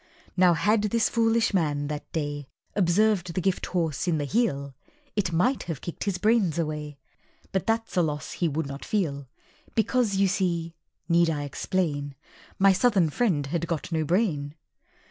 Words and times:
Now, 0.35 0.53
had 0.55 0.81
this 0.85 1.09
foolish 1.09 1.53
man, 1.53 1.85
that 1.89 2.11
day, 2.11 2.47
Observed 2.75 3.35
the 3.35 3.39
Gifthorse 3.39 4.07
in 4.07 4.17
the 4.17 4.25
Heel, 4.25 4.73
It 5.15 5.31
might 5.31 5.61
have 5.69 5.79
kicked 5.81 6.05
his 6.05 6.17
brains 6.17 6.57
away, 6.57 6.97
But 7.51 7.67
that's 7.67 7.95
a 7.97 8.01
loss 8.01 8.31
he 8.31 8.47
would 8.47 8.65
not 8.65 8.83
feel; 8.83 9.27
Because 9.75 10.15
you 10.15 10.27
see 10.27 10.73
(need 11.07 11.29
I 11.29 11.43
explain?) 11.43 12.15
My 12.57 12.73
Southern 12.73 13.11
friend 13.11 13.45
had 13.45 13.67
got 13.67 13.91
no 13.91 14.03
brain. 14.03 14.55